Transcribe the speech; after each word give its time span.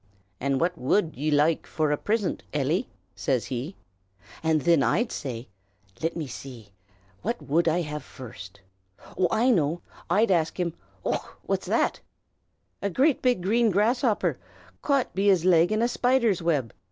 "'And 0.39 0.59
what 0.59 0.79
wud 0.79 1.15
ye 1.15 1.29
loike 1.29 1.67
for 1.67 1.91
a 1.91 1.95
prisint, 1.95 2.41
Eily?' 2.55 2.87
says 3.15 3.45
he. 3.45 3.75
"And 4.41 4.63
thin 4.63 4.81
I'd 4.81 5.11
say 5.11 5.47
lit 6.01 6.17
me 6.17 6.25
see! 6.25 6.71
what 7.21 7.39
wud 7.39 7.67
I 7.67 7.81
have 7.81 8.01
first? 8.01 8.61
Oh, 9.15 9.27
I 9.29 9.51
know! 9.51 9.81
I'd 10.09 10.31
ask 10.31 10.59
him 10.59 10.73
Och! 11.05 11.37
what's 11.43 11.67
that? 11.67 11.99
A 12.81 12.89
big 12.89 13.43
green 13.43 13.69
grasshopper, 13.69 14.39
caught 14.81 15.13
be 15.13 15.27
his 15.27 15.45
leg 15.45 15.71
in 15.71 15.83
a 15.83 15.87
spider's 15.87 16.41
wib. 16.41 16.71